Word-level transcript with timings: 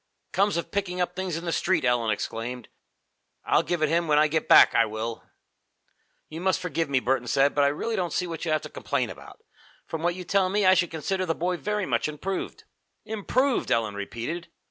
"Comes 0.31 0.57
of 0.57 0.71
picking 0.71 0.99
up 0.99 1.15
things 1.15 1.37
in 1.37 1.45
the 1.45 1.51
street!" 1.51 1.85
Ellen 1.85 2.09
exclaimed. 2.09 2.69
"I'll 3.45 3.61
give 3.61 3.83
it 3.83 3.89
him 3.89 4.07
when 4.07 4.17
I 4.17 4.27
get 4.27 4.47
back, 4.47 4.73
I 4.73 4.83
will!" 4.87 5.23
"You 6.27 6.41
must 6.41 6.59
forgive 6.59 6.89
me," 6.89 6.99
Burton 6.99 7.27
said, 7.27 7.53
"but 7.53 7.63
I 7.63 7.67
really 7.67 7.95
don't 7.95 8.11
see 8.11 8.25
what 8.25 8.43
you 8.43 8.49
have 8.51 8.63
to 8.63 8.69
complain 8.71 9.11
about. 9.11 9.43
From 9.85 10.01
what 10.01 10.15
you 10.15 10.23
tell 10.23 10.49
me, 10.49 10.65
I 10.65 10.73
should 10.73 10.89
consider 10.89 11.27
the 11.27 11.35
boy 11.35 11.55
very 11.55 11.85
much 11.85 12.07
improved." 12.07 12.63
"Improved!" 13.05 13.69
Ellen 13.69 13.93
repeated. 13.93 14.47